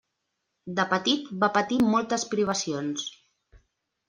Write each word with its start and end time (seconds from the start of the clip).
De 0.79 0.85
petit 0.93 1.27
va 1.43 1.49
patir 1.57 1.77
moltes 1.91 2.27
privacions. 2.33 3.05